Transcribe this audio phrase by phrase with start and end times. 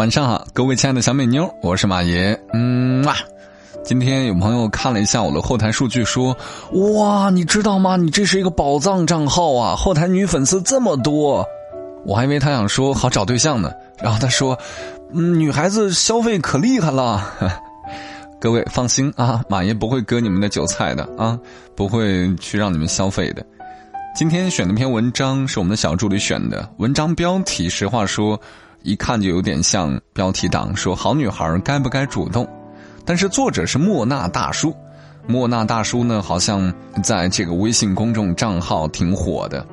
[0.00, 2.34] 晚上好，各位亲爱的小美妞，我是马爷。
[2.54, 3.14] 嗯哇，
[3.84, 6.34] 今天有朋友看了一下我的后台数据，说
[6.94, 7.98] 哇，你知道吗？
[7.98, 11.44] 你这是一个宝藏账号啊，后台女粉丝这么多。
[12.06, 13.70] 我还以为他想说好找对象呢，
[14.02, 14.58] 然后他说，
[15.12, 17.22] 嗯，女孩子消费可厉害了。
[18.40, 21.38] 各位放心啊，马爷不会割你们的韭菜的啊，
[21.76, 23.44] 不会去让你们消费的。
[24.16, 28.40] 今天选的篇文章是我们的小助理选的，文章标题实话说。
[28.82, 32.48] 一看就有点像标题党，说好女孩该不该主动？
[33.04, 34.74] 但是作者是莫纳大叔，
[35.26, 39.66] 莫纳大叔呢，好像在这个微信公众账号挺火的。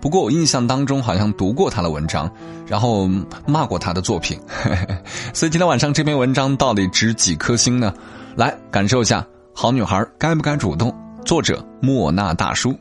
[0.00, 2.30] 不过我印象当中好像读过他的文章，
[2.66, 3.08] 然后
[3.46, 4.38] 骂过他的作品。
[5.34, 7.92] 所以今天晚上这篇文章到底值几颗星呢？
[8.36, 10.94] 来感受一下，好女孩该不该主动？
[11.24, 12.78] 作者莫纳大叔。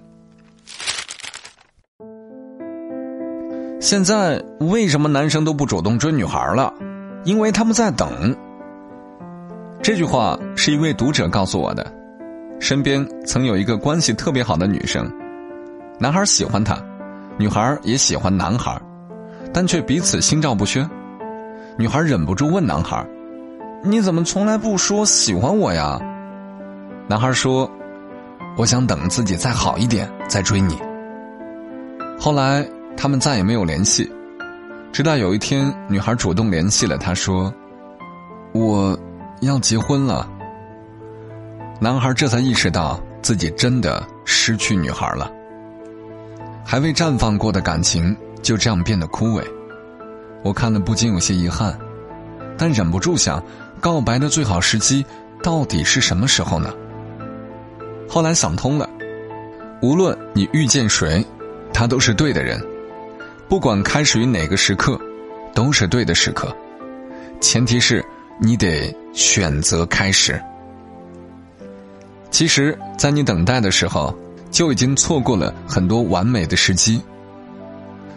[3.88, 6.74] 现在为什么男生都不主动追女孩了？
[7.24, 8.36] 因为他们在等。
[9.82, 11.90] 这句话是一位读者告诉我的。
[12.60, 15.10] 身边曾有一个关系特别好的女生，
[16.00, 16.78] 男孩喜欢她，
[17.38, 18.78] 女孩也喜欢男孩，
[19.54, 20.86] 但却彼此心照不宣。
[21.78, 23.08] 女孩忍不住问男孩
[23.86, 25.98] ：“你怎么从来不说喜欢我呀？”
[27.08, 27.72] 男孩说
[28.60, 30.78] ：“我想等自己再好一点再追你。”
[32.20, 32.68] 后来。
[32.98, 34.12] 他们再也没有联系，
[34.92, 37.54] 直到有一天，女孩主动联系了他，说
[38.54, 38.98] ：“我
[39.42, 40.28] 要结婚了。”
[41.80, 45.32] 男孩这才意识到自己真的失去女孩了，
[46.66, 49.44] 还未绽放过的感情就这样变得枯萎。
[50.44, 51.78] 我看了不禁有些遗憾，
[52.58, 53.42] 但忍不住想，
[53.80, 55.06] 告白的最好时机
[55.44, 56.74] 到底是什么时候呢？
[58.10, 58.90] 后来想通了，
[59.84, 61.24] 无论你遇见谁，
[61.72, 62.60] 他都是对的人。
[63.50, 65.00] 不管开始于哪个时刻，
[65.54, 66.54] 都是对的时刻，
[67.40, 68.06] 前提是
[68.42, 70.40] 你得选择开始。
[72.30, 74.14] 其实，在你等待的时候，
[74.52, 77.02] 就已经错过了很多完美的时机。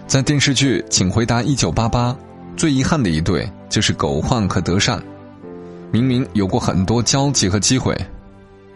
[0.08, 2.12] 在电视剧《请回答一九八八》，
[2.56, 5.00] 最遗憾的一对就是狗焕和德善，
[5.92, 7.96] 明明有过很多交集和机会，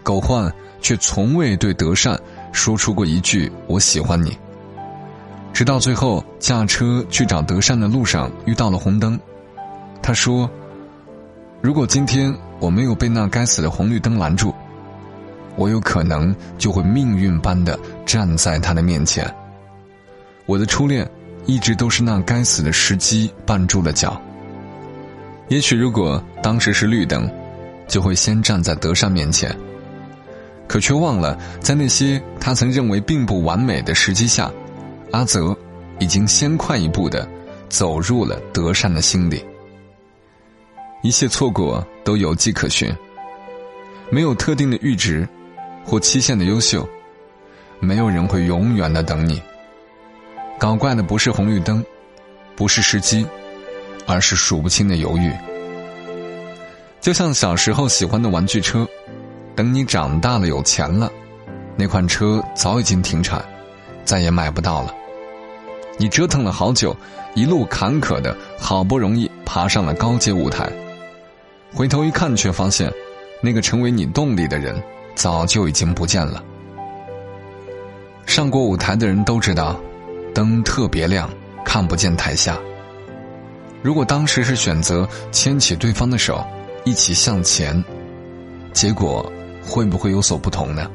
[0.05, 0.51] 狗焕
[0.81, 2.17] 却从未对德善
[2.53, 4.39] 说出过一句“我喜欢你”。
[5.55, 9.19] 直到最后驾车去找德善的路上遇到了红灯，
[10.03, 10.51] 他说
[11.63, 14.53] ：“如果今天我没有被那该死的红绿灯拦住，
[15.55, 19.33] 我有可能就会命运般的站在他的面前。
[20.45, 21.09] 我的初恋
[21.47, 24.21] 一直都是那该死的时机绊住了脚。
[25.47, 27.31] 也许如果当时是绿灯，
[27.87, 29.57] 就会先站在德善面前，
[30.67, 34.51] 可却忘了在那些他曾认为并不完美的时机下。”
[35.13, 35.57] 阿泽
[35.99, 37.29] 已经先快一步的
[37.69, 39.45] 走入了德善的心里。
[41.03, 42.91] 一切错过都有迹可循，
[44.11, 45.29] 没有特定的阈值
[45.85, 46.89] 或期限的优秀，
[47.79, 49.41] 没有人会永远的等你。
[50.59, 51.85] 搞怪的不是红绿灯，
[52.57, 53.27] 不是时机，
[54.07, 55.31] 而是数不清的犹豫。
[57.01, 58.89] 就像小时候喜欢的玩具车，
[59.55, 61.13] 等你长大了有钱了，
[61.77, 63.45] 那款车早已经停产，
[64.05, 64.95] 再也买不到了。
[65.97, 66.97] 你折腾了好久，
[67.35, 70.71] 一路坎坷的，好不容易爬上了高阶舞台，
[71.73, 72.93] 回头一看，却发现，
[73.41, 74.83] 那个成为你动力的人，
[75.15, 76.43] 早就已经不见了。
[78.27, 79.79] 上过舞台的人都知道，
[80.35, 81.31] 灯特别亮，
[81.65, 82.59] 看不见台下。
[83.83, 86.45] 如果当时是选择牵起对方的手，
[86.85, 87.85] 一起向前，
[88.73, 89.31] 结果
[89.65, 90.91] 会不会有所不同呢？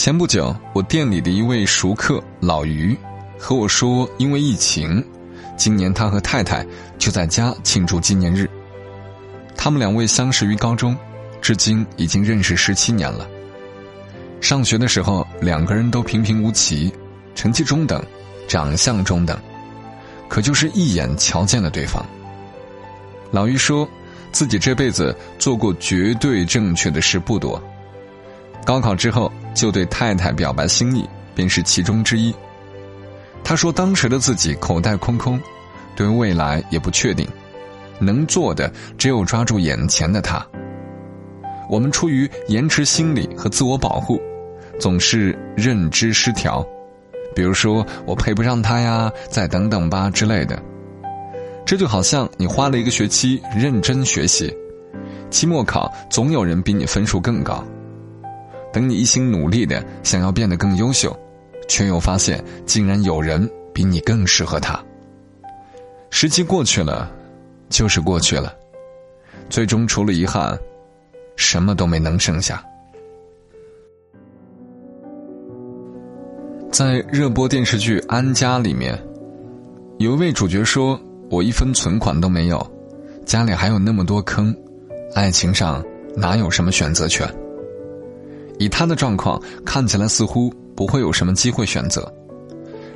[0.00, 2.96] 前不久，我店里的一位熟客老于
[3.38, 5.04] 和我说，因为疫情，
[5.58, 6.66] 今年他和太太
[6.98, 8.48] 就在家庆祝纪念日。
[9.54, 10.96] 他们两位相识于高中，
[11.42, 13.28] 至今已经认识十七年了。
[14.40, 16.90] 上学的时候，两个人都平平无奇，
[17.34, 18.02] 成绩中等，
[18.48, 19.38] 长相中等，
[20.30, 22.02] 可就是一眼瞧见了对方。
[23.30, 23.86] 老于说，
[24.32, 27.62] 自己这辈子做过绝对正确的事不多。
[28.64, 29.30] 高考之后。
[29.52, 31.04] 就对太太表白心意，
[31.34, 32.32] 便是其中之一。
[33.42, 35.38] 他说：“当时的自己口袋空空，
[35.96, 37.26] 对未来也不确定，
[37.98, 40.46] 能做的只有抓住眼前的他。
[41.68, 44.22] 我们出于延迟心理和自我保护，
[44.78, 46.64] 总是认知失调，
[47.34, 50.62] 比如说我配不上他呀，再等等吧之类的。
[51.66, 54.56] 这就好像你花了一个学期认真学习，
[55.28, 57.64] 期末考总有人比你分数更高。”
[58.72, 61.16] 等你一心努力的想要变得更优秀，
[61.68, 64.80] 却又发现竟然有人比你更适合他。
[66.10, 67.10] 时机过去了，
[67.68, 68.54] 就是过去了，
[69.48, 70.58] 最终除了遗憾，
[71.36, 72.64] 什么都没能剩下。
[76.72, 78.96] 在热播电视剧《安家》里面，
[79.98, 82.64] 有一位主角说：“我一分存款都没有，
[83.26, 84.54] 家里还有那么多坑，
[85.14, 85.84] 爱情上
[86.16, 87.28] 哪有什么选择权？”
[88.60, 92.12] 以他的状况，看起来似乎不会有什么机会选择，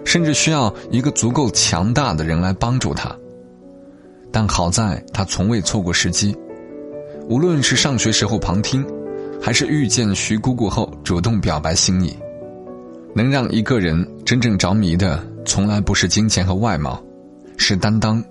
[0.05, 3.11] 甚至需要一个足够强大的人来帮助他。
[4.31, 6.37] 但好在他从未错过时机，
[7.31, 8.85] 无论是上学时候旁听，
[9.41, 12.15] 还是遇见徐姑姑后主动表白心意。
[13.15, 17.03] 能让一个人真正着迷的，从来不是金钱和外貌，
[17.57, 18.23] 是担当、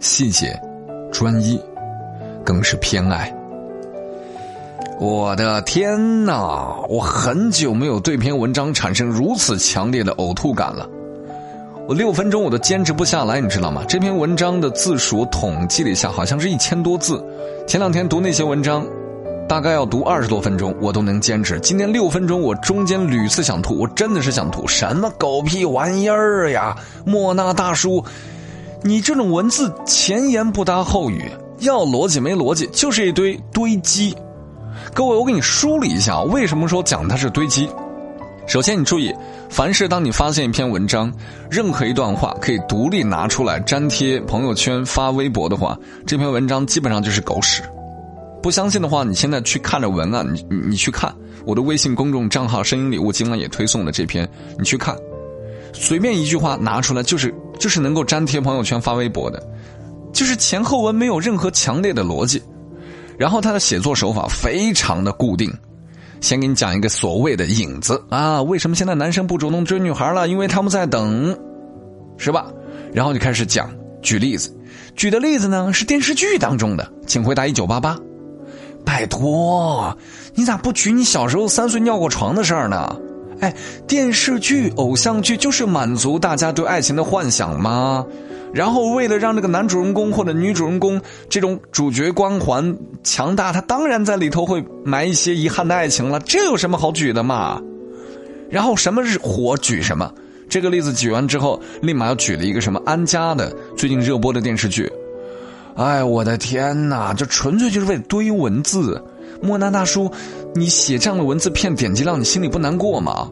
[0.00, 0.60] 细节、
[1.10, 1.58] 专一，
[2.44, 3.34] 更是偏爱。
[5.00, 6.74] 我的天哪！
[6.88, 10.88] 我很久没有对篇文章产生如此强烈的呕吐感了。
[11.86, 13.82] 我六分钟我都坚持不下来，你知道吗？
[13.88, 17.22] 这篇文章的字数统计了一下，好像是一千多字。
[17.66, 18.86] 前两天读那些文章。
[19.46, 21.60] 大概要读二十多分钟，我都能坚持。
[21.60, 24.66] 今天六分钟，我中间屡次想吐，我真的是想吐。
[24.66, 26.74] 什么狗屁玩意儿呀！
[27.04, 28.02] 莫那大叔，
[28.82, 34.16] 你这种文字前言不搭后语，要逻辑没逻辑，就是一堆堆积。
[34.94, 37.68] 各位，我给你梳理一下，为什么说讲它是堆积？
[38.46, 39.12] 首先，你注意，
[39.50, 41.12] 凡是当你发现一篇文章，
[41.50, 45.76] 任何一段话可以独立拿出来粘贴朋友圈、发微博的话，
[46.06, 47.60] 这篇文章基本上就是狗屎。
[48.40, 51.12] 不相信的话，你现在去看着文案，你你去看
[51.44, 54.96] 我的微信公众账号“声音礼物”，今晚也推送了这篇，你去看，
[55.72, 59.42] 随便一句话拿出来，就是就是能够粘贴朋友圈、发微博的，
[60.12, 62.40] 就是前后文没有任何强烈的逻辑，
[63.18, 65.52] 然后他的写作手法非常的固定，
[66.20, 70.28] 先给你讲一个所谓的影子啊，为什么现在男生不主动追女孩了？
[70.28, 71.36] 因为他们在等，
[72.16, 72.46] 是吧？
[72.92, 73.70] 然后就开始讲，
[74.02, 74.54] 举例子，
[74.96, 77.98] 举的例子呢是电视剧当中的，请回答一九八八。
[78.84, 79.96] 拜托，
[80.34, 82.96] 你咋不举你小时候三岁尿过床的事儿呢？
[83.40, 83.52] 哎，
[83.86, 88.04] 电视剧、偶像剧就是满足大家对爱情的幻想吗？
[88.54, 96.20] 然后为了让这个男主人公或者女主人公这种主角光环强大，他当然在里头会埋一些遗憾的爱情了。
[96.20, 97.60] 这有什么好举的嘛？
[98.48, 100.08] 然后什么是火举什么？
[100.48, 104.88] 这个例子举完之后，立马又举了一个什么安家的最近热播的电视剧。
[105.74, 107.12] 哎，我的天哪！
[107.12, 109.02] 这纯粹就是为了堆文字。
[109.42, 110.08] 莫南大叔，
[110.54, 113.28] 你写这样的文字骗点击量，你心里不难过吗？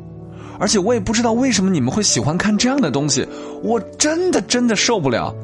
[0.62, 3.26] 而且我也不知道为什么你们会喜欢看这样的东西，
[3.64, 5.35] 我真的真的受不了。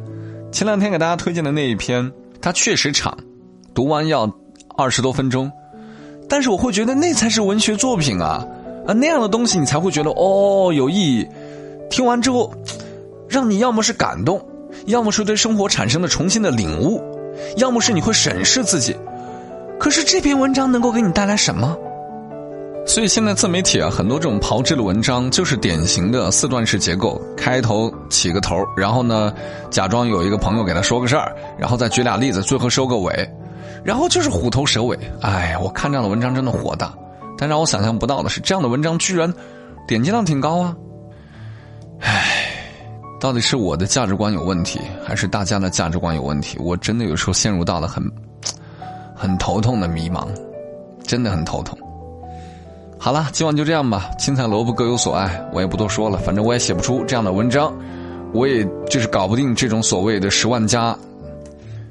[0.53, 3.19] 前两天给大家推荐的那一篇，它确实长，
[3.75, 4.33] 读完要
[4.77, 5.51] 二十多分钟，
[6.29, 8.47] 但是我会觉得那才是文学作品啊！
[8.87, 11.27] 啊，那样的东西你才会觉得哦有意义。
[11.91, 12.55] 听完之后，
[13.29, 14.41] 让你要么是感动。
[14.87, 17.03] 要么是对生活产生了重新的领悟，
[17.57, 18.95] 要么是你会审视自己。
[19.81, 21.77] 可是这篇文章能够给你带来什么？
[22.89, 29.31] 所以现在自媒体啊，很多这种炮制的文章就是典型的四段式结构：开头起个头，然后呢，
[29.71, 33.31] 假装有一个朋友给他说个事儿，然后再举俩例子，最后收个尾，
[33.85, 34.99] 然后就是虎头蛇尾。
[35.21, 36.91] 哎，我看这样的文章真的火大。
[37.37, 39.33] 但让我想象不到的是，这样的文章居然
[39.87, 40.75] 点击量挺高啊！
[42.01, 42.25] 唉。
[43.21, 46.57] 到底是我的价值观有问题，还是大家的价值观有问题？
[46.59, 48.03] 我真的有时候陷入到了很
[49.15, 50.27] 很头痛的迷茫，
[51.07, 51.79] 真的很头痛。
[53.01, 54.11] 好了，今晚就这样吧。
[54.19, 56.19] 青菜萝卜各有所爱，我也不多说了。
[56.19, 57.73] 反正我也写不出这样的文章，
[58.33, 60.99] 我也就是搞不定这种所谓的十万加，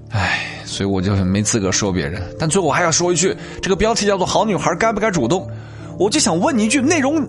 [0.09, 2.21] 唉，所以我就没资格说别人。
[2.37, 5.49] 但最后我还要说一句，这个标题叫做“好女孩该不该主动”，
[5.97, 7.25] 我就想问你一句：内容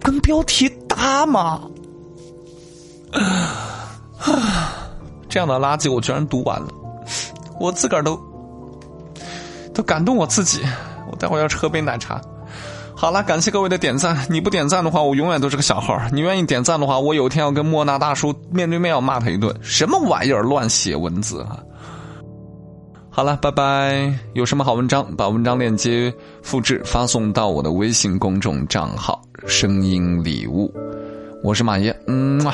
[0.00, 1.60] 跟标题搭吗？
[3.12, 4.88] 啊，
[5.28, 6.68] 这样的垃圾我居然读完了，
[7.60, 8.18] 我自个儿都
[9.74, 10.60] 都感动我自己。
[11.24, 12.20] 待会儿要喝杯奶茶。
[12.94, 14.14] 好了，感谢各位的点赞。
[14.28, 15.98] 你不点赞的话，我永远都是个小号。
[16.12, 19.54] 你愿意点赞的话，我有一天要跟莫那大叔面对面要骂他一顿。
[19.62, 21.58] 什么玩意儿，乱写文字啊！
[23.10, 24.12] 好了，拜拜。
[24.34, 26.12] 有什么好文章，把文章链接
[26.42, 30.72] 复制发送到我的微信公众账号“声音礼物”。
[31.42, 32.52] 我是马爷，嗯嘛。